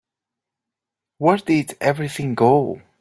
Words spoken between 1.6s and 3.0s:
everything go?